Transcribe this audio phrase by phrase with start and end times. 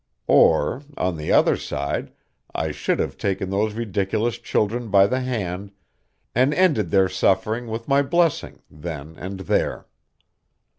[0.25, 2.11] Or, on the other side,
[2.55, 5.73] I should have taken those ridiculous children by the hand,
[6.33, 9.85] and ended their suffering with my blessing then and there.